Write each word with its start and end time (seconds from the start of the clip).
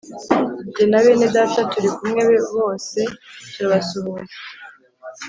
jye 0.73 0.85
na 0.91 0.99
bene 1.03 1.25
Data 1.35 1.59
turi 1.71 1.89
kumwe 1.97 2.23
bose 2.55 2.99
turabasuhuje 3.53 4.37